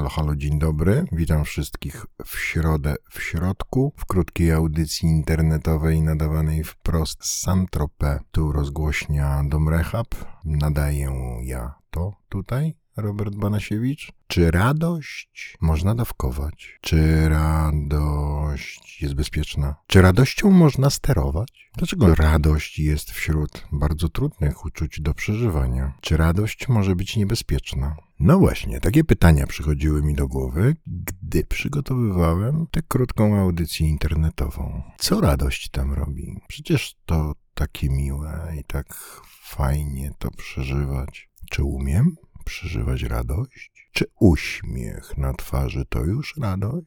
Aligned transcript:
Halo, 0.00 0.10
halo, 0.10 0.36
dzień 0.36 0.58
dobry. 0.58 1.04
Witam 1.12 1.44
wszystkich 1.44 2.06
w 2.26 2.38
środę 2.38 2.94
w 3.10 3.22
środku, 3.22 3.92
w 3.96 4.04
krótkiej 4.04 4.52
audycji 4.52 5.08
internetowej 5.08 6.02
nadawanej 6.02 6.64
wprost 6.64 7.24
z 7.24 7.40
Saint-Tropez. 7.40 8.20
Tu 8.30 8.52
rozgłośnia 8.52 9.42
Dom 9.48 9.68
Rehab. 9.68 10.06
Nadaję 10.44 11.12
ja 11.42 11.74
to 11.90 12.12
tutaj, 12.28 12.74
Robert 12.96 13.34
Banasiewicz. 13.34 14.12
Czy 14.26 14.50
radość 14.50 15.56
można 15.60 15.94
dawkować? 15.94 16.78
Czy 16.80 17.28
radość 17.28 19.02
jest 19.02 19.14
bezpieczna? 19.14 19.74
Czy 19.86 20.02
radością 20.02 20.50
można 20.50 20.90
sterować? 20.90 21.70
Dlaczego 21.76 22.14
radość 22.14 22.78
jest 22.78 23.10
wśród 23.10 23.64
bardzo 23.72 24.08
trudnych 24.08 24.64
uczuć 24.64 25.00
do 25.00 25.14
przeżywania? 25.14 25.92
Czy 26.00 26.16
radość 26.16 26.68
może 26.68 26.96
być 26.96 27.16
niebezpieczna? 27.16 27.96
No 28.20 28.38
właśnie, 28.38 28.80
takie 28.80 29.04
pytania 29.04 29.46
przychodziły 29.46 30.02
mi 30.02 30.14
do 30.14 30.28
głowy, 30.28 30.76
gdy 30.86 31.44
przygotowywałem 31.44 32.66
tę 32.70 32.82
krótką 32.88 33.36
audycję 33.36 33.88
internetową. 33.88 34.82
Co 34.98 35.20
radość 35.20 35.68
tam 35.68 35.92
robi? 35.92 36.40
Przecież 36.48 36.96
to 37.06 37.32
takie 37.54 37.88
miłe 37.90 38.52
i 38.60 38.64
tak 38.64 38.94
fajnie 39.42 40.10
to 40.18 40.30
przeżywać. 40.30 41.28
Czy 41.50 41.64
umiem 41.64 42.16
przeżywać 42.44 43.02
radość? 43.02 43.88
Czy 43.92 44.04
uśmiech 44.20 45.18
na 45.18 45.32
twarzy 45.34 45.84
to 45.88 46.04
już 46.04 46.36
radość? 46.36 46.86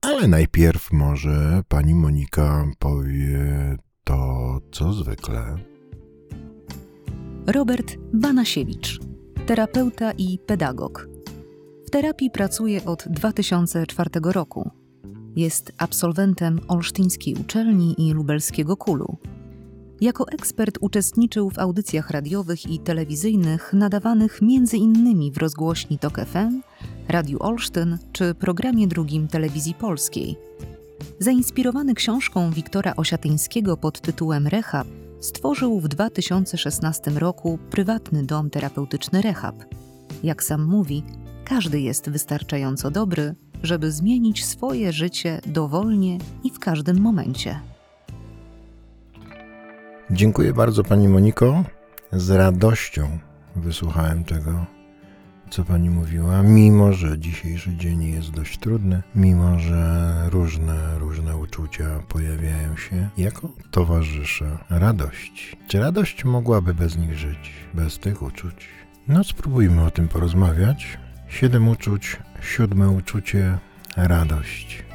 Ale 0.00 0.28
najpierw 0.28 0.92
może 0.92 1.62
pani 1.68 1.94
Monika 1.94 2.66
powie 2.78 3.76
to, 4.04 4.60
co 4.72 4.92
zwykle. 4.92 5.56
Robert 7.46 7.96
Banasiewicz, 8.14 9.00
terapeuta 9.46 10.12
i 10.12 10.38
pedagog. 10.46 11.08
W 11.86 11.90
terapii 11.90 12.30
pracuje 12.30 12.84
od 12.84 13.04
2004 13.10 14.10
roku. 14.24 14.70
Jest 15.36 15.72
absolwentem 15.78 16.60
Olsztyńskiej 16.68 17.34
Uczelni 17.34 17.94
i 17.98 18.12
Lubelskiego 18.12 18.76
Kulu. 18.76 19.16
Jako 20.00 20.28
ekspert 20.28 20.78
uczestniczył 20.80 21.50
w 21.50 21.58
audycjach 21.58 22.10
radiowych 22.10 22.66
i 22.70 22.78
telewizyjnych 22.78 23.72
nadawanych 23.72 24.40
m.in. 24.42 25.32
w 25.32 25.38
rozgłośni 25.38 25.98
TOK 25.98 26.20
FM, 26.20 26.60
Radiu 27.08 27.38
Olsztyn 27.40 27.98
czy 28.12 28.34
programie 28.34 28.86
drugim 28.86 29.28
Telewizji 29.28 29.74
Polskiej. 29.74 30.36
Zainspirowany 31.18 31.94
książką 31.94 32.50
Wiktora 32.50 32.96
Osiatyńskiego 32.96 33.76
pod 33.76 34.00
tytułem 34.00 34.46
Rehab, 34.46 34.86
stworzył 35.22 35.80
w 35.80 35.88
2016 35.88 37.10
roku 37.10 37.58
prywatny 37.70 38.22
dom 38.22 38.50
terapeutyczny 38.50 39.22
Rehab. 39.22 39.56
Jak 40.22 40.42
sam 40.42 40.64
mówi, 40.64 41.02
każdy 41.44 41.80
jest 41.80 42.10
wystarczająco 42.10 42.90
dobry, 42.90 43.34
żeby 43.62 43.92
zmienić 43.92 44.44
swoje 44.44 44.92
życie 44.92 45.40
dowolnie 45.46 46.18
i 46.44 46.50
w 46.50 46.58
każdym 46.58 47.00
momencie. 47.00 47.60
Dziękuję 50.10 50.52
bardzo 50.52 50.84
Pani 50.84 51.08
Moniko. 51.08 51.64
Z 52.12 52.30
radością 52.30 53.18
wysłuchałem 53.56 54.24
tego, 54.24 54.66
co 55.52 55.64
Pani 55.64 55.90
mówiła, 55.90 56.42
mimo 56.42 56.92
że 56.92 57.18
dzisiejszy 57.18 57.76
dzień 57.76 58.02
jest 58.04 58.30
dość 58.30 58.58
trudny, 58.58 59.02
mimo 59.14 59.58
że 59.58 60.12
różne, 60.30 60.98
różne 60.98 61.36
uczucia 61.36 61.84
pojawiają 62.08 62.76
się 62.76 63.08
jako 63.18 63.48
towarzysze 63.70 64.58
radości. 64.70 65.56
Czy 65.68 65.78
radość 65.80 66.24
mogłaby 66.24 66.74
bez 66.74 66.96
nich 66.96 67.18
żyć, 67.18 67.50
bez 67.74 67.98
tych 67.98 68.22
uczuć? 68.22 68.68
No, 69.08 69.24
spróbujmy 69.24 69.84
o 69.84 69.90
tym 69.90 70.08
porozmawiać. 70.08 70.98
Siedem 71.28 71.68
uczuć, 71.68 72.16
siódme 72.40 72.90
uczucie 72.90 73.58
radość. 73.96 74.91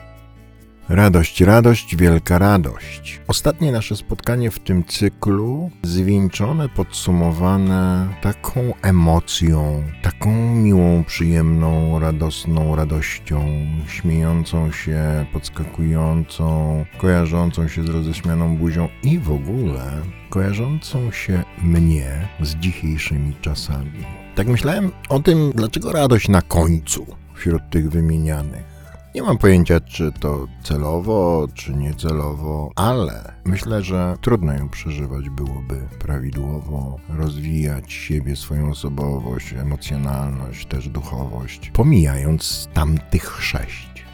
Radość, 0.90 1.42
radość, 1.42 1.96
wielka 1.96 2.40
radość. 2.40 3.22
Ostatnie 3.28 3.72
nasze 3.72 3.96
spotkanie 3.96 4.52
w 4.52 4.60
tym 4.60 4.84
cyklu 4.86 5.72
zwieńczone, 5.84 6.70
podsumowane 6.70 8.08
taką 8.22 8.74
emocją, 8.82 9.84
taką 10.02 10.56
miłą, 10.56 11.04
przyjemną, 11.04 12.00
radosną 12.00 12.76
radością, 12.76 13.46
śmiejącą 13.88 14.72
się, 14.72 15.26
podskakującą, 15.34 16.86
kojarzącą 16.98 17.68
się 17.68 17.84
z 17.84 17.90
roześmianą 17.90 18.58
buzią 18.58 18.90
i 19.04 19.20
w 19.20 19.32
ogóle 19.32 20.02
kojarzącą 20.30 21.12
się 21.12 21.44
mnie 21.64 22.28
z 22.42 22.56
dzisiejszymi 22.56 23.36
czasami. 23.42 24.04
Tak 24.36 24.48
myślałem 24.48 24.92
o 25.10 25.20
tym, 25.20 25.52
dlaczego 25.56 25.92
radość 25.92 26.28
na 26.28 26.42
końcu 26.42 27.06
wśród 27.34 27.62
tych 27.70 27.90
wymienianych. 27.90 28.77
Nie 29.18 29.24
mam 29.24 29.38
pojęcia, 29.38 29.80
czy 29.80 30.12
to 30.20 30.48
celowo, 30.64 31.48
czy 31.54 31.74
niecelowo, 31.74 32.72
ale 32.76 33.34
myślę, 33.46 33.84
że 33.84 34.18
trudno 34.22 34.54
ją 34.54 34.70
przeżywać 34.70 35.30
byłoby 35.30 35.82
prawidłowo, 36.00 37.00
rozwijać 37.10 37.94
siebie, 37.94 38.36
swoją 38.36 38.70
osobowość, 38.70 39.54
emocjonalność, 39.54 40.66
też 40.66 40.90
duchowość, 40.90 41.72
pomijając 41.74 42.70
tamtych 42.74 43.42
sześć. 43.42 44.07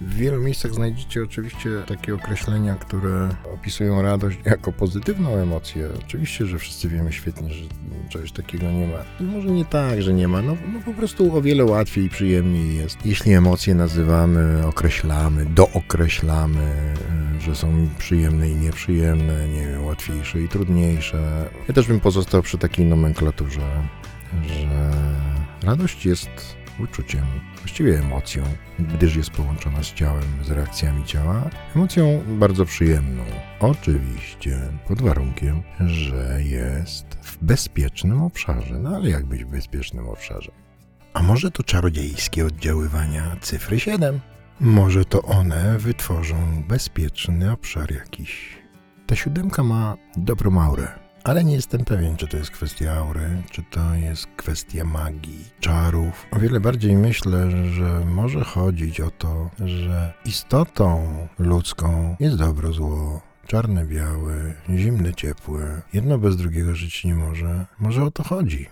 W 0.00 0.14
wielu 0.14 0.42
miejscach 0.42 0.74
znajdziecie 0.74 1.22
oczywiście 1.22 1.70
takie 1.86 2.14
określenia, 2.14 2.74
które 2.74 3.28
opisują 3.54 4.02
radość 4.02 4.38
jako 4.44 4.72
pozytywną 4.72 5.36
emocję. 5.36 5.88
Oczywiście, 6.04 6.46
że 6.46 6.58
wszyscy 6.58 6.88
wiemy 6.88 7.12
świetnie, 7.12 7.54
że 7.54 7.64
czegoś 8.08 8.32
takiego 8.32 8.70
nie 8.70 8.86
ma. 8.86 8.98
I 9.20 9.22
może 9.22 9.48
nie 9.48 9.64
tak, 9.64 10.02
że 10.02 10.14
nie 10.14 10.28
ma, 10.28 10.42
no, 10.42 10.56
no 10.72 10.80
po 10.84 10.94
prostu 10.94 11.36
o 11.36 11.42
wiele 11.42 11.64
łatwiej 11.64 12.04
i 12.04 12.08
przyjemniej 12.08 12.76
jest. 12.76 13.06
Jeśli 13.06 13.32
emocje 13.32 13.74
nazywamy, 13.74 14.66
określamy, 14.66 15.46
dookreślamy, 15.46 16.94
y, 17.38 17.40
że 17.40 17.54
są 17.54 17.88
przyjemne 17.98 18.50
i 18.50 18.54
nieprzyjemne, 18.54 19.48
nie 19.48 19.66
wiem, 19.66 19.84
łatwiejsze 19.84 20.40
i 20.40 20.48
trudniejsze. 20.48 21.50
Ja 21.68 21.74
też 21.74 21.86
bym 21.86 22.00
pozostał 22.00 22.42
przy 22.42 22.58
takiej 22.58 22.86
nomenklaturze, 22.86 23.60
że 24.46 24.90
radość 25.62 26.06
jest 26.06 26.57
uczuciem, 26.80 27.24
właściwie 27.58 27.98
emocją, 27.98 28.42
gdyż 28.78 29.16
jest 29.16 29.30
połączona 29.30 29.82
z 29.82 29.94
ciałem, 29.94 30.44
z 30.44 30.50
reakcjami 30.50 31.04
ciała. 31.04 31.50
Emocją 31.76 32.22
bardzo 32.28 32.64
przyjemną. 32.64 33.24
Oczywiście 33.60 34.58
pod 34.88 35.02
warunkiem, 35.02 35.62
że 35.86 36.40
jest 36.42 37.06
w 37.22 37.44
bezpiecznym 37.44 38.22
obszarze. 38.22 38.78
No 38.78 38.96
ale 38.96 39.10
jak 39.10 39.26
być 39.26 39.44
w 39.44 39.48
bezpiecznym 39.48 40.08
obszarze? 40.08 40.52
A 41.14 41.22
może 41.22 41.50
to 41.50 41.62
czarodziejskie 41.62 42.46
oddziaływania 42.46 43.36
cyfry 43.40 43.80
7? 43.80 44.20
Może 44.60 45.04
to 45.04 45.22
one 45.22 45.78
wytworzą 45.78 46.64
bezpieczny 46.68 47.52
obszar 47.52 47.92
jakiś. 47.92 48.58
Ta 49.06 49.16
siódemka 49.16 49.62
ma 49.64 49.96
dobrą 50.16 50.62
aurę. 50.62 51.07
Ale 51.28 51.44
nie 51.44 51.54
jestem 51.54 51.84
pewien, 51.84 52.16
czy 52.16 52.26
to 52.26 52.36
jest 52.36 52.50
kwestia 52.50 52.92
aury, 52.92 53.42
czy 53.50 53.62
to 53.62 53.94
jest 53.94 54.26
kwestia 54.36 54.84
magii, 54.84 55.44
czarów. 55.60 56.26
O 56.30 56.38
wiele 56.38 56.60
bardziej 56.60 56.96
myślę, 56.96 57.50
że 57.66 58.04
może 58.04 58.44
chodzić 58.44 59.00
o 59.00 59.10
to, 59.10 59.50
że 59.64 60.12
istotą 60.24 61.28
ludzką 61.38 62.16
jest 62.20 62.36
dobro, 62.36 62.72
zło, 62.72 63.22
czarne, 63.46 63.84
białe, 63.86 64.54
zimne, 64.76 65.14
ciepłe. 65.14 65.82
Jedno 65.92 66.18
bez 66.18 66.36
drugiego 66.36 66.74
żyć 66.74 67.04
nie 67.04 67.14
może. 67.14 67.66
Może 67.78 68.04
o 68.04 68.10
to 68.10 68.22
chodzi. 68.22 68.66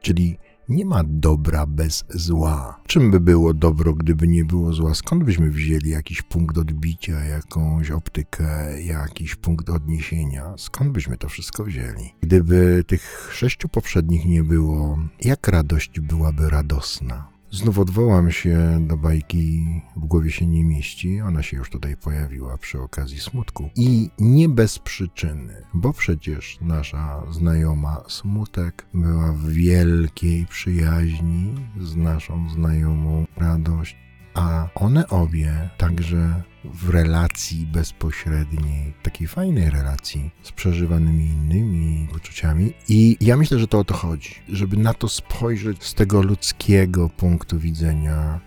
Czyli 0.00 0.38
nie 0.70 0.84
ma 0.84 1.02
dobra 1.06 1.66
bez 1.66 2.04
zła. 2.08 2.80
Czym 2.86 3.10
by 3.10 3.20
było 3.20 3.54
dobro, 3.54 3.94
gdyby 3.94 4.28
nie 4.28 4.44
było 4.44 4.72
zła? 4.72 4.94
Skąd 4.94 5.24
byśmy 5.24 5.50
wzięli 5.50 5.90
jakiś 5.90 6.22
punkt 6.22 6.58
odbicia, 6.58 7.24
jakąś 7.24 7.90
optykę, 7.90 8.82
jakiś 8.82 9.34
punkt 9.34 9.70
odniesienia? 9.70 10.54
Skąd 10.56 10.92
byśmy 10.92 11.16
to 11.16 11.28
wszystko 11.28 11.64
wzięli? 11.64 12.14
Gdyby 12.20 12.84
tych 12.86 13.30
sześciu 13.32 13.68
poprzednich 13.68 14.26
nie 14.26 14.42
było, 14.42 14.98
jak 15.20 15.48
radość 15.48 16.00
byłaby 16.00 16.50
radosna? 16.50 17.39
Znów 17.52 17.78
odwołam 17.78 18.30
się 18.30 18.86
do 18.88 18.96
bajki 18.96 19.66
W 19.96 20.06
głowie 20.06 20.30
się 20.30 20.46
nie 20.46 20.64
mieści. 20.64 21.20
Ona 21.20 21.42
się 21.42 21.56
już 21.56 21.70
tutaj 21.70 21.96
pojawiła 21.96 22.58
przy 22.58 22.80
okazji 22.80 23.20
smutku. 23.20 23.70
I 23.76 24.10
nie 24.18 24.48
bez 24.48 24.78
przyczyny, 24.78 25.62
bo 25.74 25.92
przecież 25.92 26.58
nasza 26.60 27.22
znajoma 27.30 28.02
smutek 28.08 28.86
była 28.94 29.32
w 29.32 29.48
wielkiej 29.48 30.46
przyjaźni 30.46 31.54
z 31.80 31.96
naszą 31.96 32.48
znajomą 32.48 33.26
radość 33.36 33.96
a 34.34 34.68
one 34.74 35.08
obie 35.08 35.70
także 35.78 36.42
w 36.64 36.88
relacji 36.88 37.66
bezpośredniej, 37.66 38.94
takiej 39.02 39.28
fajnej 39.28 39.70
relacji 39.70 40.30
z 40.42 40.52
przeżywanymi 40.52 41.24
innymi 41.24 42.08
uczuciami. 42.16 42.72
I 42.88 43.16
ja 43.20 43.36
myślę, 43.36 43.58
że 43.58 43.66
to 43.68 43.78
o 43.78 43.84
to 43.84 43.94
chodzi, 43.94 44.34
żeby 44.48 44.76
na 44.76 44.94
to 44.94 45.08
spojrzeć 45.08 45.84
z 45.84 45.94
tego 45.94 46.22
ludzkiego 46.22 47.08
punktu 47.08 47.58
widzenia. 47.58 48.40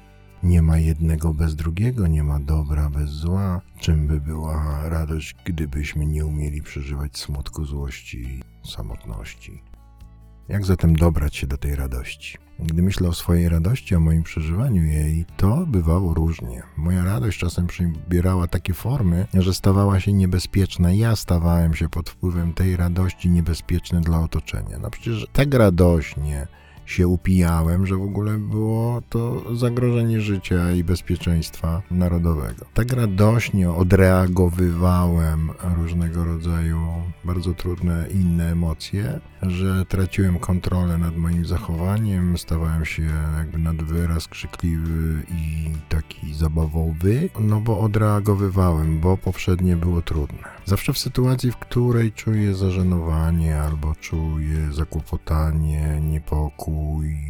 Nie 0.43 0.61
ma 0.61 0.77
jednego 0.77 1.33
bez 1.33 1.55
drugiego, 1.55 2.07
nie 2.07 2.23
ma 2.23 2.39
dobra 2.39 2.89
bez 2.89 3.09
zła. 3.09 3.61
Czym 3.79 4.07
by 4.07 4.21
była 4.21 4.89
radość, 4.89 5.35
gdybyśmy 5.45 6.05
nie 6.05 6.25
umieli 6.25 6.61
przeżywać 6.61 7.17
smutku, 7.17 7.65
złości, 7.65 8.43
samotności? 8.65 9.63
Jak 10.49 10.65
zatem 10.65 10.95
dobrać 10.95 11.35
się 11.35 11.47
do 11.47 11.57
tej 11.57 11.75
radości? 11.75 12.37
Gdy 12.59 12.81
myślę 12.81 13.09
o 13.09 13.13
swojej 13.13 13.49
radości, 13.49 13.95
o 13.95 13.99
moim 13.99 14.23
przeżywaniu 14.23 14.83
jej, 14.83 15.25
to 15.37 15.65
bywało 15.67 16.13
różnie. 16.13 16.63
Moja 16.77 17.03
radość 17.03 17.39
czasem 17.39 17.67
przybierała 17.67 18.47
takie 18.47 18.73
formy, 18.73 19.27
że 19.33 19.53
stawała 19.53 19.99
się 19.99 20.13
niebezpieczna. 20.13 20.93
Ja 20.93 21.15
stawałem 21.15 21.73
się 21.75 21.89
pod 21.89 22.09
wpływem 22.09 22.53
tej 22.53 22.77
radości 22.77 23.29
niebezpieczny 23.29 24.01
dla 24.01 24.19
otoczenia. 24.19 24.79
No 24.79 24.89
przecież 24.89 25.27
tak 25.33 25.53
radośnie 25.53 26.47
się 26.93 27.07
upijałem, 27.07 27.85
że 27.85 27.95
w 27.95 28.01
ogóle 28.01 28.37
było 28.37 29.01
to 29.09 29.55
zagrożenie 29.55 30.21
życia 30.21 30.71
i 30.71 30.83
bezpieczeństwa 30.83 31.81
narodowego. 31.91 32.65
Tak 32.73 32.93
radośnie 32.93 33.71
odreagowywałem 33.71 35.49
różnego 35.77 36.23
rodzaju 36.23 36.79
bardzo 37.23 37.53
trudne 37.53 38.05
inne 38.13 38.51
emocje, 38.51 39.19
że 39.41 39.85
traciłem 39.85 40.39
kontrolę 40.39 40.97
nad 40.97 41.17
moim 41.17 41.45
zachowaniem, 41.45 42.37
stawałem 42.37 42.85
się 42.85 43.03
jakby 43.37 43.57
nad 43.57 43.83
wyraz 43.83 44.27
krzykliwy 44.27 45.23
i 45.31 45.71
taki 45.89 46.33
zabawowy, 46.33 47.29
no 47.39 47.61
bo 47.61 47.79
odreagowywałem, 47.79 48.99
bo 48.99 49.17
poprzednie 49.17 49.75
było 49.75 50.01
trudne. 50.01 50.53
Zawsze 50.65 50.93
w 50.93 50.97
sytuacji, 50.97 51.51
w 51.51 51.57
której 51.57 52.11
czuję 52.11 52.55
zażenowanie 52.55 53.61
albo 53.61 53.95
czuję 53.95 54.71
zakłopotanie, 54.71 56.01
niepokój, 56.01 56.82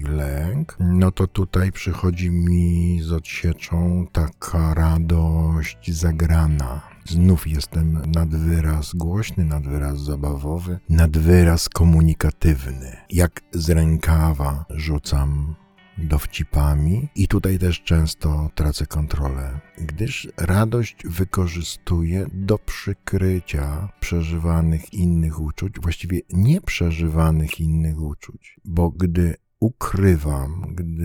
lęk, 0.03 0.77
no 0.79 1.11
to 1.11 1.27
tutaj 1.27 1.71
przychodzi 1.71 2.31
mi 2.31 3.01
z 3.01 3.11
odsieczą 3.11 4.07
taka 4.11 4.73
radość 4.73 5.91
zagrana. 5.91 6.81
Znów 7.05 7.47
jestem 7.47 8.01
nad 8.07 8.29
wyraz 8.29 8.93
głośny, 8.95 9.45
nad 9.45 9.67
wyraz 9.67 9.99
zabawowy, 9.99 10.79
nad 10.89 11.17
wyraz 11.17 11.69
komunikatywny. 11.69 12.97
Jak 13.09 13.41
z 13.51 13.69
rękawa 13.69 14.65
rzucam 14.69 15.55
dowcipami 15.97 17.09
i 17.15 17.27
tutaj 17.27 17.59
też 17.59 17.81
często 17.81 18.49
tracę 18.55 18.85
kontrolę, 18.85 19.59
gdyż 19.77 20.27
radość 20.37 20.95
wykorzystuję 21.05 22.25
do 22.33 22.57
przykrycia 22.57 23.89
przeżywanych 23.99 24.93
innych 24.93 25.39
uczuć, 25.39 25.73
właściwie 25.81 26.19
nieprzeżywanych 26.29 27.59
innych 27.59 28.01
uczuć, 28.01 28.59
bo 28.65 28.89
gdy 28.89 29.35
ukrywam, 29.63 30.61
gdy 30.75 31.03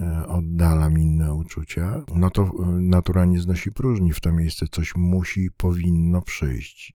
e, 0.00 0.26
oddalam 0.26 0.98
inne 0.98 1.34
uczucia, 1.34 2.02
no 2.14 2.30
to 2.30 2.42
e, 2.42 2.50
natura 2.80 3.24
nie 3.24 3.40
znosi 3.40 3.72
próżni. 3.72 4.12
W 4.12 4.20
to 4.20 4.32
miejsce 4.32 4.66
coś 4.70 4.96
musi, 4.96 5.50
powinno 5.56 6.22
przyjść. 6.22 6.94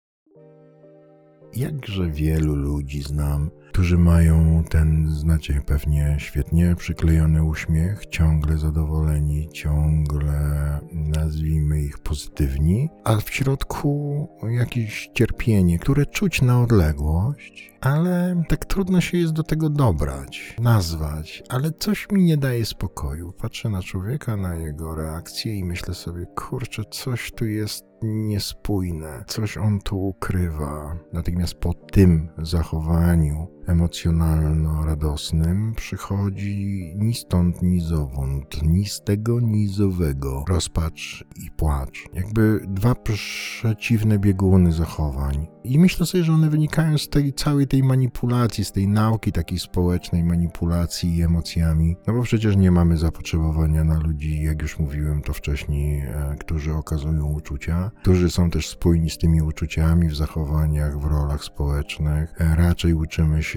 Jakże 1.56 2.10
wielu 2.10 2.54
ludzi 2.54 3.02
znam, 3.02 3.50
którzy 3.74 3.98
mają 3.98 4.64
ten, 4.70 5.10
znacie 5.10 5.60
pewnie 5.66 6.16
świetnie 6.18 6.76
przyklejony 6.76 7.44
uśmiech, 7.44 8.06
ciągle 8.06 8.58
zadowoleni, 8.58 9.48
ciągle 9.52 10.80
nazwijmy 10.92 11.80
ich 11.80 11.98
pozytywni, 11.98 12.88
a 13.04 13.16
w 13.16 13.30
środku 13.30 14.28
jakieś 14.48 15.10
cierpienie, 15.14 15.78
które 15.78 16.06
czuć 16.06 16.42
na 16.42 16.62
odległość, 16.62 17.72
ale 17.80 18.42
tak 18.48 18.64
trudno 18.64 19.00
się 19.00 19.18
jest 19.18 19.32
do 19.32 19.42
tego 19.42 19.70
dobrać, 19.70 20.56
nazwać, 20.60 21.42
ale 21.48 21.70
coś 21.72 22.10
mi 22.10 22.24
nie 22.24 22.36
daje 22.36 22.66
spokoju. 22.66 23.32
Patrzę 23.32 23.68
na 23.68 23.82
człowieka, 23.82 24.36
na 24.36 24.54
jego 24.54 24.94
reakcję 24.94 25.58
i 25.58 25.64
myślę 25.64 25.94
sobie, 25.94 26.26
kurczę, 26.26 26.82
coś 26.90 27.32
tu 27.32 27.46
jest 27.46 27.84
niespójne, 28.02 29.24
coś 29.26 29.56
on 29.56 29.80
tu 29.80 30.06
ukrywa. 30.06 30.96
Natychmiast 31.12 31.54
po 31.54 31.74
tym 31.74 32.28
zachowaniu 32.38 33.48
emocjonalno-radosnym 33.66 35.74
przychodzi 35.74 36.92
ni 36.96 37.14
stąd, 37.14 37.62
ni 37.62 37.80
zowąd, 37.80 38.62
ni 38.62 38.86
z 38.86 39.00
tego, 39.00 39.40
ni 39.40 39.68
z 39.68 39.80
owego 39.80 40.44
rozpacz 40.48 41.24
i 41.46 41.50
płacz. 41.50 42.04
Jakby 42.14 42.60
dwa 42.68 42.94
przeciwne 42.94 44.18
bieguny 44.18 44.72
zachowań. 44.72 45.46
I 45.64 45.78
myślę 45.78 46.06
sobie, 46.06 46.24
że 46.24 46.32
one 46.32 46.50
wynikają 46.50 46.98
z 46.98 47.08
tej 47.08 47.32
całej 47.32 47.66
tej 47.66 47.82
manipulacji, 47.82 48.64
z 48.64 48.72
tej 48.72 48.88
nauki 48.88 49.32
takiej 49.32 49.58
społecznej 49.58 50.24
manipulacji 50.24 51.22
emocjami. 51.22 51.96
No 52.06 52.14
bo 52.14 52.22
przecież 52.22 52.56
nie 52.56 52.70
mamy 52.70 52.96
zapotrzebowania 52.96 53.84
na 53.84 54.00
ludzi, 54.00 54.42
jak 54.42 54.62
już 54.62 54.78
mówiłem 54.78 55.22
to 55.22 55.32
wcześniej, 55.32 56.00
e, 56.00 56.36
którzy 56.40 56.74
okazują 56.74 57.32
uczucia, 57.32 57.90
którzy 58.02 58.30
są 58.30 58.50
też 58.50 58.68
spójni 58.68 59.10
z 59.10 59.18
tymi 59.18 59.42
uczuciami 59.42 60.08
w 60.08 60.16
zachowaniach, 60.16 61.00
w 61.00 61.04
rolach 61.04 61.44
społecznych. 61.44 62.34
E, 62.40 62.56
Raczej 62.56 62.94
uczymy 62.94 63.42
się 63.42 63.53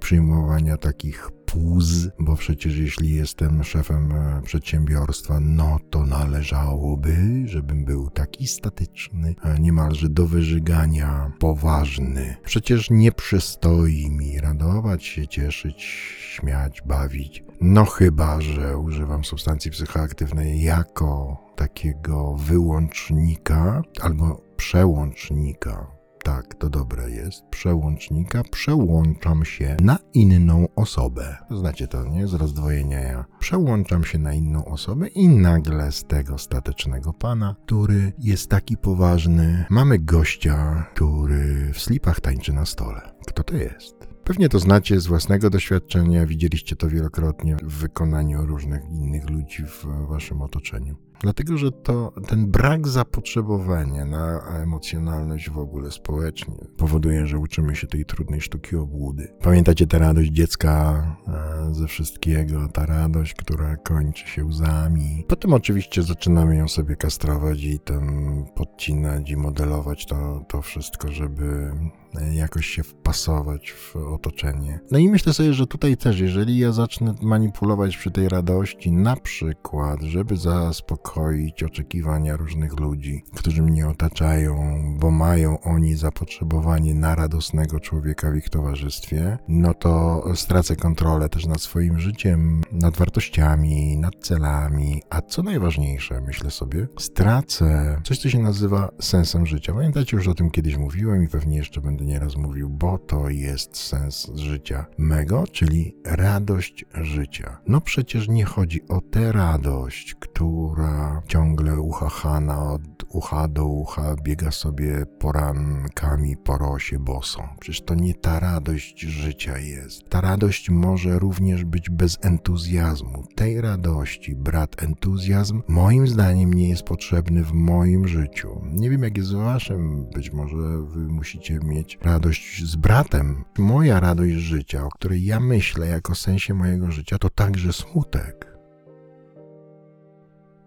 przyjmowania 0.00 0.76
takich 0.76 1.30
puz, 1.46 2.08
bo 2.18 2.36
przecież 2.36 2.76
jeśli 2.76 3.10
jestem 3.14 3.64
szefem 3.64 4.12
e, 4.12 4.42
przedsiębiorstwa, 4.42 5.40
no 5.40 5.78
to 5.90 6.06
należałoby, 6.06 7.42
żebym 7.44 7.84
był 7.84 8.10
taki 8.10 8.46
statyczny, 8.46 9.34
a 9.40 9.52
niemalże 9.52 10.08
do 10.08 10.26
wyżygania 10.26 11.32
poważny. 11.38 12.36
Przecież 12.44 12.90
nie 12.90 13.12
przystoi 13.12 14.10
mi 14.10 14.40
radować 14.40 15.04
się, 15.04 15.28
cieszyć, 15.28 15.82
śmiać, 16.18 16.82
bawić. 16.86 17.44
No 17.60 17.84
chyba, 17.84 18.40
że 18.40 18.78
używam 18.78 19.24
substancji 19.24 19.70
psychoaktywnej 19.70 20.62
jako 20.62 21.36
takiego 21.56 22.34
wyłącznika 22.34 23.82
albo 24.00 24.42
przełącznika 24.56 26.01
tak, 26.22 26.54
to 26.54 26.70
dobre 26.70 27.10
jest, 27.10 27.44
przełącznika, 27.50 28.42
przełączam 28.50 29.44
się 29.44 29.76
na 29.80 29.98
inną 30.14 30.68
osobę. 30.76 31.36
Znacie 31.50 31.88
to, 31.88 32.04
nie? 32.04 32.26
Z 32.26 32.34
rozdwojenia 32.34 33.00
ja. 33.00 33.24
Przełączam 33.38 34.04
się 34.04 34.18
na 34.18 34.32
inną 34.32 34.64
osobę 34.64 35.08
i 35.08 35.28
nagle 35.28 35.92
z 35.92 36.04
tego 36.04 36.38
statecznego 36.38 37.12
pana, 37.12 37.56
który 37.66 38.12
jest 38.18 38.50
taki 38.50 38.76
poważny, 38.76 39.64
mamy 39.70 39.98
gościa, 39.98 40.86
który 40.94 41.72
w 41.72 41.80
slipach 41.80 42.20
tańczy 42.20 42.52
na 42.52 42.66
stole. 42.66 43.00
Kto 43.26 43.44
to 43.44 43.56
jest? 43.56 44.12
Pewnie 44.24 44.48
to 44.48 44.58
znacie 44.58 45.00
z 45.00 45.06
własnego 45.06 45.50
doświadczenia, 45.50 46.26
widzieliście 46.26 46.76
to 46.76 46.88
wielokrotnie 46.88 47.56
w 47.56 47.78
wykonaniu 47.78 48.46
różnych 48.46 48.82
innych 48.90 49.30
ludzi 49.30 49.66
w 49.66 49.86
waszym 50.08 50.42
otoczeniu. 50.42 50.96
Dlatego, 51.22 51.58
że 51.58 51.72
to 51.72 52.12
ten 52.28 52.50
brak 52.50 52.88
zapotrzebowania 52.88 54.04
na 54.04 54.40
emocjonalność 54.62 55.50
w 55.50 55.58
ogóle 55.58 55.90
społecznie 55.90 56.54
powoduje, 56.76 57.26
że 57.26 57.38
uczymy 57.38 57.76
się 57.76 57.86
tej 57.86 58.04
trudnej 58.04 58.40
sztuki 58.40 58.76
obłudy. 58.76 59.32
Pamiętacie 59.42 59.86
tę 59.86 59.98
radość 59.98 60.30
dziecka 60.30 61.04
e, 61.28 61.74
ze 61.74 61.86
wszystkiego, 61.86 62.68
ta 62.68 62.86
radość, 62.86 63.34
która 63.34 63.76
kończy 63.76 64.26
się 64.26 64.44
łzami. 64.44 65.24
Potem 65.28 65.52
oczywiście 65.52 66.02
zaczynamy 66.02 66.56
ją 66.56 66.68
sobie 66.68 66.96
kastrować 66.96 67.64
i 67.64 67.78
tam 67.80 68.44
podcinać 68.54 69.30
i 69.30 69.36
modelować 69.36 70.06
to, 70.06 70.44
to 70.48 70.62
wszystko, 70.62 71.12
żeby 71.12 71.72
jakoś 72.20 72.66
się 72.66 72.82
wpasować 72.82 73.72
w 73.72 73.96
otoczenie. 73.96 74.80
No 74.90 74.98
i 74.98 75.08
myślę 75.08 75.32
sobie, 75.32 75.52
że 75.52 75.66
tutaj 75.66 75.96
też, 75.96 76.20
jeżeli 76.20 76.58
ja 76.58 76.72
zacznę 76.72 77.14
manipulować 77.22 77.96
przy 77.96 78.10
tej 78.10 78.28
radości, 78.28 78.92
na 78.92 79.16
przykład, 79.16 80.02
żeby 80.02 80.36
zaspokoić 80.36 81.62
oczekiwania 81.62 82.36
różnych 82.36 82.80
ludzi, 82.80 83.24
którzy 83.34 83.62
mnie 83.62 83.88
otaczają, 83.88 84.56
bo 84.98 85.10
mają 85.10 85.60
oni 85.60 85.94
zapotrzebowanie 85.94 86.94
na 86.94 87.14
radosnego 87.14 87.80
człowieka 87.80 88.30
w 88.30 88.36
ich 88.36 88.48
towarzystwie, 88.48 89.38
no 89.48 89.74
to 89.74 90.24
stracę 90.34 90.76
kontrolę 90.76 91.28
też 91.28 91.46
nad 91.46 91.60
swoim 91.60 91.98
życiem, 91.98 92.62
nad 92.72 92.96
wartościami, 92.96 93.96
nad 93.96 94.14
celami, 94.20 95.02
a 95.10 95.22
co 95.22 95.42
najważniejsze, 95.42 96.20
myślę 96.20 96.50
sobie, 96.50 96.88
stracę 96.98 98.00
coś, 98.04 98.18
co 98.18 98.30
się 98.30 98.38
nazywa 98.38 98.88
sensem 99.00 99.46
życia. 99.46 99.72
Pamiętacie, 99.72 100.16
już 100.16 100.28
o 100.28 100.34
tym 100.34 100.50
kiedyś 100.50 100.76
mówiłem 100.76 101.24
i 101.24 101.28
pewnie 101.28 101.56
jeszcze 101.56 101.80
będę 101.80 102.01
nieraz 102.02 102.36
mówił, 102.36 102.68
bo 102.70 102.98
to 102.98 103.28
jest 103.28 103.76
sens 103.76 104.30
życia 104.34 104.86
mego, 104.98 105.44
czyli 105.46 105.96
radość 106.04 106.84
życia. 106.94 107.58
No 107.66 107.80
przecież 107.80 108.28
nie 108.28 108.44
chodzi 108.44 108.88
o 108.88 109.00
tę 109.00 109.32
radość, 109.32 110.14
która 110.14 111.22
ciągle 111.28 111.80
uchachana 111.80 112.72
od 112.72 112.82
ucha 113.12 113.48
do 113.48 113.66
ucha 113.66 114.16
biega 114.22 114.50
sobie 114.50 115.06
porankami 115.18 116.36
po 116.36 116.58
rosie 116.58 116.98
bosą. 116.98 117.48
Przecież 117.60 117.82
to 117.82 117.94
nie 117.94 118.14
ta 118.14 118.40
radość 118.40 119.00
życia 119.00 119.58
jest. 119.58 120.08
Ta 120.08 120.20
radość 120.20 120.70
może 120.70 121.18
również 121.18 121.64
być 121.64 121.90
bez 121.90 122.18
entuzjazmu. 122.22 123.24
Tej 123.34 123.60
radości 123.60 124.34
brat 124.34 124.82
entuzjazm 124.82 125.62
moim 125.68 126.06
zdaniem 126.06 126.54
nie 126.54 126.68
jest 126.68 126.82
potrzebny 126.82 127.44
w 127.44 127.52
moim 127.52 128.08
życiu. 128.08 128.60
Nie 128.64 128.90
wiem 128.90 129.02
jak 129.02 129.16
jest 129.16 129.34
waszym, 129.34 130.06
być 130.14 130.32
może 130.32 130.82
wy 130.82 131.00
musicie 131.00 131.58
mieć 131.64 131.91
radość 132.02 132.64
z 132.64 132.76
bratem. 132.76 133.44
Moja 133.58 134.00
radość 134.00 134.34
życia, 134.34 134.84
o 134.84 134.88
której 134.88 135.24
ja 135.24 135.40
myślę 135.40 135.86
jako 135.86 136.14
sensie 136.14 136.54
mojego 136.54 136.90
życia, 136.90 137.18
to 137.18 137.30
także 137.30 137.72
smutek. 137.72 138.52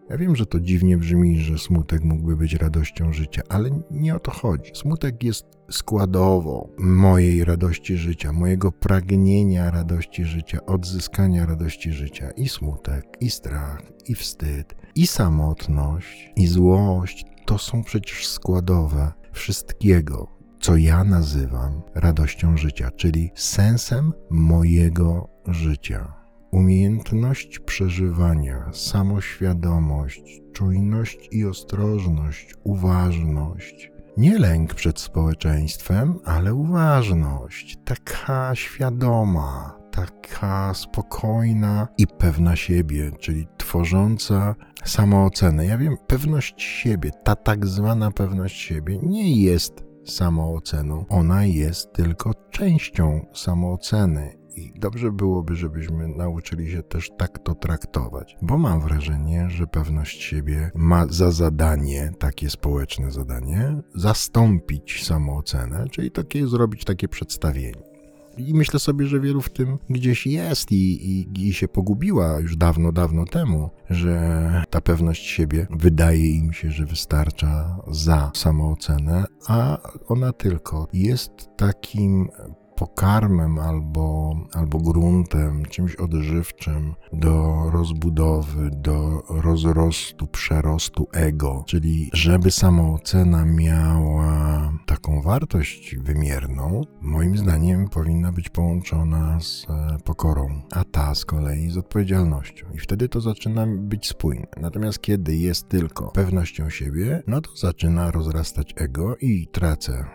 Ja 0.10 0.18
wiem, 0.18 0.36
że 0.36 0.46
to 0.46 0.60
dziwnie 0.60 0.98
brzmi, 0.98 1.40
że 1.40 1.58
smutek 1.58 2.04
mógłby 2.04 2.38
być 2.38 2.54
radością 2.54 3.14
życia, 3.14 3.42
ale 3.50 3.70
nie 3.92 4.16
o 4.16 4.20
to 4.20 4.32
chodzi. 4.32 4.72
Smutek 4.76 5.24
jest 5.24 5.46
składową 5.72 6.70
mojej 6.78 7.46
radości 7.46 7.98
życia, 7.98 8.34
mojego 8.34 8.72
pragnienia 8.72 9.72
radości 9.72 10.26
życia, 10.26 10.66
odzyskania 10.66 11.46
radości 11.46 11.92
życia. 11.92 12.32
I 12.32 12.50
smutek, 12.50 13.06
i 13.20 13.30
strach, 13.30 13.82
i 14.08 14.16
wstyd, 14.16 14.76
i 14.96 15.08
samotność, 15.08 16.32
i 16.36 16.48
złość 16.48 17.26
to 17.46 17.58
są 17.58 17.84
przecież 17.84 18.28
składowe 18.28 19.12
wszystkiego, 19.32 20.28
co 20.60 20.78
ja 20.78 21.04
nazywam 21.04 21.82
radością 21.96 22.58
życia, 22.58 22.92
czyli 22.92 23.32
sensem 23.36 24.14
mojego 24.30 25.30
życia. 25.48 26.14
Umiejętność 26.52 27.60
przeżywania, 27.60 28.70
samoświadomość, 28.74 30.42
czujność 30.54 31.30
i 31.32 31.46
ostrożność, 31.46 32.56
uważność. 32.64 33.92
Nie 34.18 34.40
lęk 34.40 34.74
przed 34.74 35.00
społeczeństwem, 35.00 36.20
ale 36.26 36.54
uważność, 36.54 37.78
taka 37.86 38.56
świadoma, 38.56 39.80
taka 39.92 40.74
spokojna 40.74 41.88
i 41.98 42.08
pewna 42.08 42.56
siebie, 42.56 43.12
czyli 43.20 43.48
tworząca 43.58 44.56
samoocenę. 44.86 45.66
Ja 45.66 45.78
wiem, 45.78 45.98
pewność 46.08 46.64
siebie, 46.64 47.12
ta 47.24 47.36
tak 47.36 47.66
zwana 47.66 48.12
pewność 48.12 48.62
siebie 48.62 49.00
nie 49.04 49.42
jest 49.42 49.85
samooceną, 50.06 51.06
ona 51.10 51.46
jest 51.46 51.94
tylko 51.94 52.34
częścią 52.52 53.26
samooceny 53.34 54.38
i 54.56 54.80
dobrze 54.80 55.12
byłoby, 55.12 55.56
żebyśmy 55.56 56.08
nauczyli 56.08 56.72
się 56.72 56.84
też 56.84 57.12
tak 57.18 57.40
to 57.40 57.56
traktować, 57.56 58.38
bo 58.42 58.58
mam 58.58 58.82
wrażenie, 58.82 59.50
że 59.50 59.68
pewność 59.68 60.24
siebie 60.24 60.72
ma 60.76 61.06
za 61.10 61.32
zadanie, 61.32 62.12
takie 62.20 62.50
społeczne 62.50 63.12
zadanie, 63.12 63.82
zastąpić 63.96 65.06
samoocenę, 65.06 65.86
czyli 65.92 66.12
takie 66.12 66.48
zrobić 66.48 66.86
takie 66.86 67.08
przedstawienie. 67.08 67.95
I 68.38 68.54
myślę 68.54 68.80
sobie, 68.80 69.08
że 69.08 69.20
wielu 69.20 69.42
w 69.42 69.50
tym 69.50 69.78
gdzieś 69.90 70.28
jest 70.28 70.72
i, 70.72 71.10
i, 71.12 71.48
i, 71.48 71.54
się 71.54 71.68
pogubiła 71.68 72.40
już 72.40 72.58
dawno, 72.58 72.92
dawno 72.92 73.26
temu, 73.26 73.70
że 73.90 74.64
ta 74.70 74.82
pewność 74.82 75.28
siebie 75.28 75.68
wydaje 75.70 76.36
im 76.36 76.54
się, 76.54 76.72
że 76.72 76.86
wystarcza 76.86 77.80
za 77.88 78.32
samoocenę, 78.36 79.26
a 79.48 79.78
ona 80.08 80.34
tylko 80.34 80.88
jest 80.94 81.32
takim 81.58 82.30
pokarmem 82.76 83.60
albo, 83.60 84.36
albo 84.54 84.80
gruntem, 84.80 85.66
czymś 85.66 85.96
odżywczym 85.96 86.94
do 87.14 87.64
rozbudowy, 87.72 88.70
do 88.74 89.24
rozrostu, 89.30 90.28
przerostu 90.28 91.08
ego. 91.14 91.64
Czyli, 91.68 92.10
żeby 92.14 92.52
samoocena 92.52 93.46
miała 93.46 94.72
taką 94.86 95.22
wartość 95.22 95.96
wymierną, 95.96 96.82
moim 97.02 97.38
zdaniem 97.38 97.90
powinna 97.90 98.32
być 98.32 98.50
połączona 98.50 99.40
z 99.40 99.66
e, 99.70 99.98
pokorą, 100.04 100.62
a 100.72 100.84
ta 100.84 101.16
z 101.16 101.26
kolei 101.26 101.70
z 101.70 101.78
odpowiedzialnością. 101.78 102.66
I 102.74 102.80
wtedy 102.80 103.10
to 103.10 103.22
zaczyna 103.22 103.68
być 103.68 104.08
spójne. 104.08 104.48
Natomiast 104.62 105.02
kiedy 105.02 105.36
jest 105.36 105.70
tylko 105.70 106.12
pewnością 106.12 106.70
siebie, 106.70 107.24
no 107.28 107.42
to 107.42 107.56
zaczyna 107.56 108.12
rozrastać 108.12 108.74
ego 108.78 109.16
i 109.22 109.48
tracę 109.48 110.06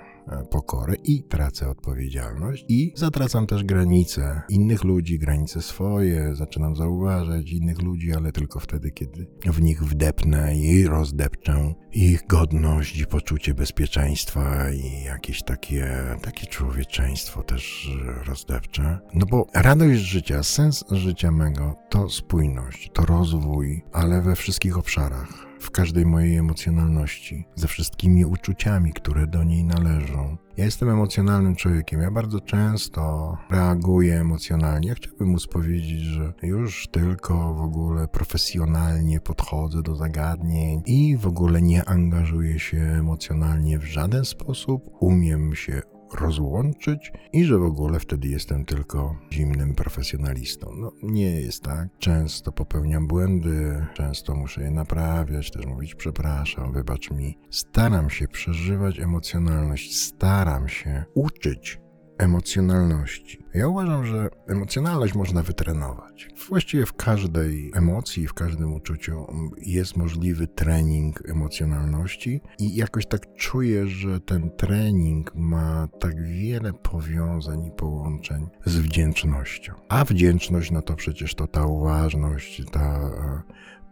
pokorę 0.51 0.95
i 1.05 1.23
tracę 1.23 1.69
odpowiedzialność 1.69 2.65
i 2.69 2.93
zatracam 2.97 3.47
też 3.47 3.65
granice 3.65 4.43
innych 4.49 4.85
ludzi, 4.85 5.19
granice 5.19 5.63
swoje, 5.63 6.35
zaczynam 6.35 6.77
zauważać 6.77 7.51
innych 7.51 7.83
ludzi, 7.83 8.13
ale 8.13 8.33
tylko 8.33 8.61
wtedy, 8.61 8.91
kiedy 8.91 9.27
w 9.45 9.63
nich 9.63 9.85
wdepnę 9.85 10.57
i 10.57 10.87
rozdepczę 10.87 11.75
ich 11.93 12.27
godność 12.27 13.01
i 13.01 13.07
poczucie 13.07 13.55
bezpieczeństwa 13.55 14.71
i 14.71 15.05
jakieś 15.05 15.43
takie, 15.43 15.89
takie 16.23 16.47
człowieczeństwo 16.47 17.43
też 17.43 17.91
rozdepczę. 18.27 18.99
No 19.15 19.27
bo 19.27 19.47
radość 19.55 20.01
życia, 20.01 20.43
sens 20.43 20.85
życia 20.91 21.31
mego 21.31 21.75
to 21.91 22.09
spójność, 22.09 22.91
to 22.93 23.07
rozwój, 23.07 23.83
ale 23.93 24.23
we 24.23 24.37
wszystkich 24.37 24.79
obszarach 24.79 25.50
w 25.61 25.71
każdej 25.71 26.07
mojej 26.07 26.37
emocjonalności, 26.37 27.45
ze 27.55 27.69
wszystkimi 27.69 28.25
uczuciami, 28.25 28.93
które 28.93 29.27
do 29.27 29.45
niej 29.45 29.65
należą. 29.65 30.37
Ja 30.57 30.65
jestem 30.65 30.91
emocjonalnym 30.91 31.57
człowiekiem. 31.57 32.01
Ja 32.01 32.11
bardzo 32.11 32.41
często 32.41 33.37
reaguję 33.51 34.21
emocjonalnie. 34.21 34.89
Ja 34.89 34.95
chciałbym 34.95 35.29
móc 35.29 35.47
powiedzieć, 35.47 36.01
że 36.01 36.33
już 36.43 36.89
tylko 36.89 37.55
w 37.55 37.61
ogóle 37.61 38.09
profesjonalnie 38.09 39.21
podchodzę 39.21 39.83
do 39.83 39.97
zagadnień 39.97 40.83
i 40.87 41.17
w 41.17 41.27
ogóle 41.27 41.63
nie 41.63 41.89
angażuję 41.89 42.59
się 42.59 42.79
emocjonalnie 42.79 43.79
w 43.79 43.85
żaden 43.85 44.25
sposób. 44.25 44.91
Umiem 45.01 45.55
się 45.55 45.83
rozłączyć 46.15 47.13
i 47.33 47.45
że 47.45 47.59
w 47.59 47.63
ogóle 47.63 48.01
wtedy 48.01 48.29
jestem 48.29 48.65
tylko 48.65 49.17
zimnym 49.33 49.75
profesjonalistą. 49.75 50.73
No 50.77 50.93
nie 51.03 51.41
jest 51.41 51.63
tak. 51.63 51.89
Często 51.99 52.53
popełniam 52.53 53.07
błędy, 53.07 53.87
często 53.95 54.35
muszę 54.35 54.63
je 54.63 54.71
naprawiać, 54.71 55.51
też 55.51 55.67
mówić 55.67 55.95
przepraszam, 55.95 56.73
wybacz 56.73 57.11
mi. 57.11 57.39
Staram 57.51 58.11
się 58.11 58.29
przeżywać 58.29 59.01
emocjonalność, 59.01 59.97
staram 59.97 60.69
się 60.69 61.05
uczyć 61.15 61.81
emocjonalności. 62.21 63.39
Ja 63.55 63.69
uważam, 63.69 64.07
że 64.07 64.29
emocjonalność 64.49 65.15
można 65.15 65.43
wytrenować. 65.43 66.29
Właściwie 66.49 66.87
w 66.87 66.93
każdej 66.93 67.71
emocji, 67.75 68.27
w 68.27 68.35
każdym 68.35 68.75
uczuciu 68.75 69.27
jest 69.59 69.97
możliwy 69.97 70.47
trening 70.47 71.23
emocjonalności 71.29 72.41
i 72.59 72.75
jakoś 72.75 73.07
tak 73.07 73.35
czuję, 73.35 73.87
że 73.87 74.21
ten 74.21 74.51
trening 74.51 75.33
ma 75.35 75.89
tak 76.01 76.23
wiele 76.27 76.73
powiązań 76.73 77.67
i 77.67 77.71
połączeń 77.71 78.47
z 78.65 78.77
wdzięcznością. 78.77 79.75
A 79.89 80.05
wdzięczność, 80.05 80.71
no 80.71 80.83
to 80.83 80.95
przecież 80.95 81.35
to 81.35 81.47
ta 81.47 81.67
uważność, 81.67 82.63
ta 82.73 83.01
e, 83.01 83.43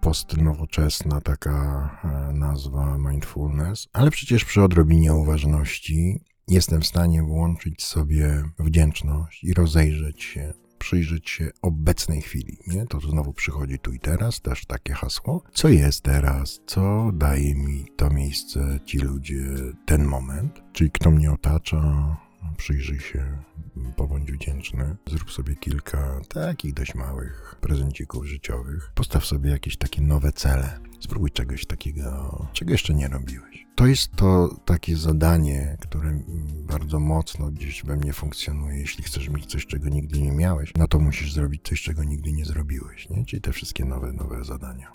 postnowoczesna 0.01 1.21
taka 1.21 1.91
e, 2.05 2.33
nazwa 2.33 2.99
mindfulness, 2.99 3.89
ale 3.93 4.11
przecież 4.11 4.45
przy 4.45 4.63
odrobinie 4.63 5.15
uważności 5.15 6.21
jestem 6.49 6.81
w 6.81 6.87
stanie 6.87 7.23
włączyć 7.23 7.85
sobie 7.85 8.45
wdzięczność 8.59 9.45
i 9.45 9.55
rozejrzeć 9.55 10.23
się, 10.23 10.53
przyjrzeć 10.79 11.31
się 11.31 11.51
obecnej 11.63 12.23
chwili. 12.23 12.59
Nie? 12.67 12.87
To 12.87 13.01
znowu 13.01 13.33
przychodzi 13.33 13.79
tu 13.79 13.93
i 13.93 14.01
teraz, 14.01 14.41
też 14.41 14.67
takie 14.67 14.93
hasło. 14.93 15.43
Co 15.53 15.69
jest 15.69 16.03
teraz? 16.03 16.61
Co 16.67 17.11
daje 17.15 17.55
mi 17.55 17.87
to 17.97 18.11
miejsce, 18.11 18.81
ci 18.85 18.99
ludzie, 18.99 19.45
ten 19.87 20.05
moment? 20.05 20.63
Czyli 20.73 20.91
kto 20.91 21.11
mnie 21.11 21.33
otacza? 21.33 22.17
Przyjrzyj 22.57 23.01
się, 23.01 23.39
pobądź 23.97 24.33
wdzięczny. 24.33 24.97
Zrób 25.11 25.31
sobie 25.31 25.57
kilka 25.57 26.21
takich 26.29 26.75
dość 26.75 26.95
małych 26.95 27.57
prezencików 27.61 28.27
życiowych. 28.27 28.93
Postaw 28.95 29.27
sobie 29.27 29.51
jakieś 29.51 29.77
takie 29.77 30.03
nowe 30.03 30.33
cele. 30.33 30.81
Spróbuj 31.01 31.31
czegoś 31.31 31.67
takiego, 31.67 32.47
czego 32.53 32.73
jeszcze 32.73 32.95
nie 32.95 33.09
robiłeś. 33.09 33.67
To 33.75 33.87
jest 33.87 34.13
to 34.17 34.57
takie 34.65 34.97
zadanie, 34.97 35.77
które 35.81 36.21
bardzo 36.67 37.01
mocno 37.01 37.51
gdzieś 37.51 37.85
we 37.85 37.97
mnie 37.97 38.13
funkcjonuje. 38.13 38.79
Jeśli 38.79 39.05
chcesz 39.05 39.29
mieć 39.29 39.47
coś, 39.47 39.67
czego 39.67 39.89
nigdy 39.89 40.21
nie 40.21 40.33
miałeś, 40.33 40.73
no 40.77 40.89
to 40.89 40.99
musisz 40.99 41.33
zrobić 41.33 41.63
coś, 41.69 41.83
czego 41.83 42.05
nigdy 42.05 42.33
nie 42.33 42.45
zrobiłeś. 42.45 43.09
Nie? 43.09 43.25
Czyli 43.25 43.43
te 43.43 43.53
wszystkie 43.53 43.85
nowe, 43.85 44.13
nowe 44.13 44.45
zadania. 44.45 44.93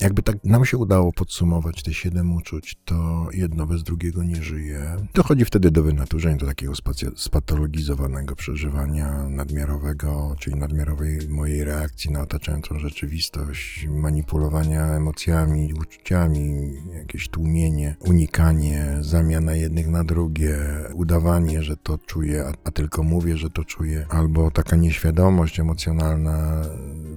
Jakby 0.00 0.22
tak 0.22 0.44
nam 0.44 0.64
się 0.64 0.78
udało 0.78 1.12
podsumować 1.12 1.82
te 1.82 1.94
siedem 1.94 2.34
uczuć, 2.34 2.76
to 2.84 3.28
jedno 3.32 3.66
bez 3.66 3.82
drugiego 3.82 4.24
nie 4.24 4.42
żyje. 4.42 4.96
Dochodzi 5.14 5.44
wtedy 5.44 5.70
do 5.70 5.82
wynaturzenia, 5.82 6.36
do 6.36 6.46
takiego 6.46 6.72
spatologizowanego 7.16 8.36
przeżywania 8.36 9.28
nadmiarowego, 9.28 10.36
czyli 10.38 10.56
nadmiarowej 10.56 11.18
mojej 11.28 11.64
reakcji 11.64 12.10
na 12.10 12.20
otaczającą 12.20 12.78
rzeczywistość, 12.78 13.86
manipulowania 13.90 14.86
emocjami, 14.86 15.74
uczuciami, 15.74 16.72
jakieś 16.94 17.28
tłumienie, 17.28 17.96
unikanie, 18.00 18.96
zamiana 19.00 19.54
jednych 19.54 19.88
na 19.88 20.04
drugie, 20.04 20.58
udawanie, 20.94 21.62
że 21.62 21.76
to 21.76 21.98
czuję, 21.98 22.44
a, 22.46 22.52
a 22.64 22.70
tylko 22.70 23.02
mówię, 23.02 23.36
że 23.36 23.50
to 23.50 23.64
czuję, 23.64 24.06
albo 24.08 24.50
taka 24.50 24.76
nieświadomość 24.76 25.60
emocjonalna, 25.60 26.62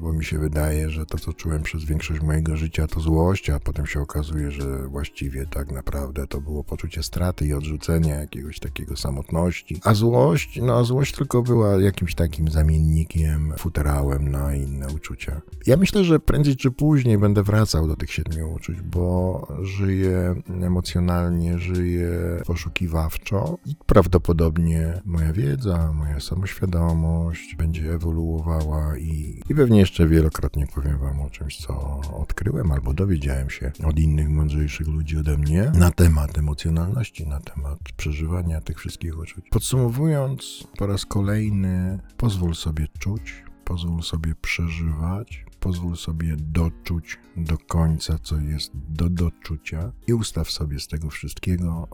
bo 0.01 0.13
mi 0.13 0.25
się 0.25 0.39
wydaje, 0.39 0.89
że 0.89 1.05
to, 1.05 1.17
co 1.17 1.33
czułem 1.33 1.63
przez 1.63 1.85
większość 1.85 2.21
mojego 2.21 2.57
życia, 2.57 2.72
życia 2.73 2.87
to 2.87 2.99
złość, 2.99 3.49
a 3.49 3.59
potem 3.59 3.85
się 3.85 4.01
okazuje, 4.01 4.51
że 4.51 4.87
właściwie 4.87 5.45
tak 5.45 5.71
naprawdę 5.71 6.27
to 6.27 6.41
było 6.41 6.63
poczucie 6.63 7.03
straty 7.03 7.45
i 7.45 7.53
odrzucenia 7.53 8.15
jakiegoś 8.15 8.59
takiego 8.59 8.97
samotności. 8.97 9.79
A 9.83 9.93
złość, 9.93 10.59
no 10.61 10.77
a 10.77 10.83
złość 10.83 11.15
tylko 11.15 11.41
była 11.41 11.81
jakimś 11.81 12.15
takim 12.15 12.47
zamiennikiem, 12.51 13.53
futerałem 13.57 14.31
na 14.31 14.55
inne 14.55 14.87
uczucia. 14.87 15.41
Ja 15.65 15.77
myślę, 15.77 16.03
że 16.03 16.19
prędzej 16.19 16.55
czy 16.55 16.71
później 16.71 17.17
będę 17.17 17.43
wracał 17.43 17.87
do 17.87 17.95
tych 17.95 18.11
siedmiu 18.11 18.53
uczuć, 18.53 18.81
bo 18.81 19.47
żyję 19.61 20.35
emocjonalnie, 20.61 21.57
żyję 21.59 22.09
poszukiwawczo 22.45 23.57
i 23.65 23.75
prawdopodobnie 23.85 25.01
moja 25.05 25.33
wiedza, 25.33 25.93
moja 25.93 26.19
samoświadomość 26.19 27.55
będzie 27.55 27.93
ewoluowała 27.93 28.97
i, 28.97 29.41
i 29.49 29.55
pewnie 29.55 29.79
jeszcze 29.79 29.93
jeszcze 29.93 30.15
wielokrotnie 30.15 30.67
powiem 30.75 30.97
Wam 30.97 31.21
o 31.21 31.29
czymś, 31.29 31.57
co 31.57 32.01
odkryłem 32.13 32.62
albo 32.71 32.93
dowiedziałem 32.93 33.49
się 33.49 33.71
od 33.83 33.99
innych 33.99 34.29
mądrzejszych 34.29 34.87
ludzi 34.87 35.17
ode 35.17 35.37
mnie 35.37 35.71
na 35.75 35.91
temat 35.91 36.37
emocjonalności, 36.37 37.27
na 37.27 37.39
temat 37.39 37.79
przeżywania 37.97 38.61
tych 38.61 38.79
wszystkich 38.79 39.19
uczuć. 39.19 39.45
Podsumowując, 39.49 40.67
po 40.77 40.87
raz 40.87 41.05
kolejny 41.05 41.99
pozwól 42.17 42.55
sobie 42.55 42.87
czuć, 42.99 43.43
pozwól 43.65 44.01
sobie 44.01 44.35
przeżywać, 44.35 45.45
pozwól 45.59 45.95
sobie 45.95 46.35
doczuć 46.37 47.19
do 47.37 47.57
końca, 47.57 48.17
co 48.23 48.39
jest 48.39 48.71
do 48.73 49.09
doczucia 49.09 49.91
i 50.07 50.13
ustaw 50.13 50.51
sobie 50.51 50.79
z 50.79 50.87
tego 50.87 51.09
wszystkiego 51.09 51.87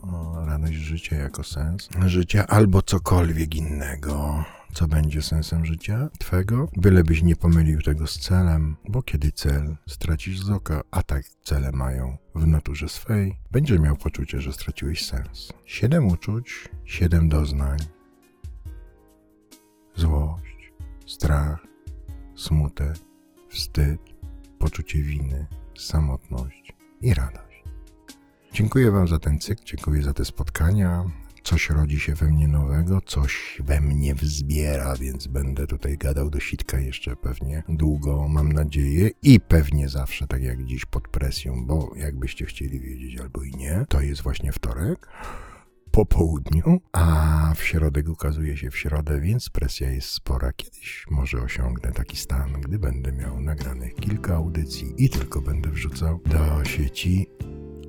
radość 0.46 0.74
życia 0.74 1.16
jako 1.16 1.44
sens 1.44 1.90
życia 2.06 2.48
albo 2.48 2.82
cokolwiek 2.82 3.56
innego, 3.56 4.44
co 4.74 4.88
będzie 4.88 5.22
sensem 5.22 5.66
życia 5.66 6.10
twego, 6.20 6.70
bylebyś 6.78 7.24
nie 7.24 7.36
pomylił 7.36 7.82
tego 7.82 8.08
z 8.08 8.20
celem, 8.20 8.76
bo 8.90 9.02
kiedy 9.02 9.32
cel 9.32 9.76
stracisz 9.88 10.40
z 10.40 10.50
oka, 10.50 10.82
a 10.92 11.04
tak 11.04 11.24
cele 11.44 11.72
mają 11.72 12.18
w 12.36 12.48
naturze 12.48 12.90
swej, 12.90 13.40
będziesz 13.52 13.80
miał 13.80 13.98
poczucie, 13.98 14.42
że 14.42 14.54
straciłeś 14.54 15.06
sens. 15.06 15.54
Siedem 15.66 16.08
uczuć, 16.08 16.70
siedem 16.86 17.30
doznań. 17.30 17.80
Złość, 19.96 20.74
strach, 21.08 21.60
smutek, 22.36 22.96
wstyd, 23.50 24.02
poczucie 24.60 25.02
winy, 25.02 25.46
samotność 25.78 26.74
i 27.02 27.14
radość. 27.14 27.64
Dziękuję 28.54 28.92
Wam 28.92 29.08
za 29.08 29.20
ten 29.20 29.40
cykl, 29.40 29.64
dziękuję 29.66 30.04
za 30.04 30.14
te 30.14 30.26
spotkania. 30.26 31.06
Coś 31.50 31.70
rodzi 31.70 32.00
się 32.00 32.16
we 32.16 32.28
mnie 32.28 32.48
nowego, 32.48 33.02
coś 33.02 33.62
we 33.66 33.82
mnie 33.82 34.16
wzbiera, 34.16 34.96
więc 34.96 35.28
będę 35.28 35.68
tutaj 35.68 35.98
gadał 35.98 36.30
do 36.30 36.40
sitka 36.40 36.80
jeszcze 36.80 37.16
pewnie 37.16 37.64
długo, 37.70 38.28
mam 38.28 38.52
nadzieję, 38.52 39.10
i 39.22 39.40
pewnie 39.40 39.90
zawsze, 39.90 40.28
tak 40.28 40.44
jak 40.44 40.66
dziś, 40.66 40.86
pod 40.86 41.08
presją, 41.08 41.66
bo 41.66 41.92
jakbyście 41.96 42.46
chcieli 42.46 42.80
wiedzieć 42.80 43.22
albo 43.22 43.44
i 43.44 43.52
nie, 43.52 43.86
to 43.90 44.02
jest 44.02 44.22
właśnie 44.22 44.52
wtorek 44.52 45.08
po 45.92 46.06
południu, 46.06 46.82
a 46.92 47.54
w 47.56 47.64
środek 47.64 48.10
ukazuje 48.10 48.58
się 48.58 48.72
w 48.72 48.78
środę, 48.78 49.22
więc 49.22 49.50
presja 49.50 49.92
jest 49.92 50.08
spora. 50.08 50.54
Kiedyś 50.54 51.06
może 51.12 51.42
osiągnę 51.42 51.92
taki 51.92 52.18
stan, 52.18 52.54
gdy 52.62 52.80
będę 52.80 53.12
miał 53.12 53.42
nagranych 53.42 53.96
kilka 53.96 54.36
audycji 54.36 54.94
i 54.98 55.10
tylko 55.10 55.42
będę 55.42 55.70
wrzucał 55.70 56.20
do 56.26 56.66
sieci, 56.66 57.28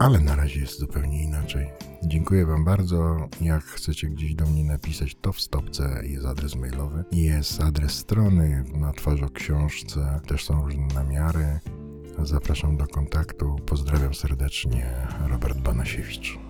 ale 0.01 0.21
na 0.21 0.37
razie 0.37 0.61
jest 0.61 0.79
zupełnie 0.79 1.23
inaczej. 1.23 1.71
Dziękuję 2.03 2.47
Wam 2.47 2.65
bardzo. 2.65 3.29
Jak 3.41 3.63
chcecie 3.63 4.09
gdzieś 4.09 4.35
do 4.35 4.47
mnie 4.47 4.65
napisać, 4.65 5.17
to 5.21 5.33
w 5.33 5.41
stopce 5.41 6.03
jest 6.07 6.27
adres 6.27 6.57
mailowy, 6.57 7.05
jest 7.13 7.61
adres 7.61 7.93
strony, 7.93 8.65
na 8.75 8.93
twarzoksiążce 8.93 10.21
też 10.27 10.45
są 10.45 10.63
różne 10.65 10.87
namiary. 10.95 11.61
Zapraszam 12.23 12.77
do 12.77 12.87
kontaktu. 12.87 13.57
Pozdrawiam 13.67 14.15
serdecznie. 14.15 14.87
Robert 15.29 15.59
Banasiewicz. 15.59 16.50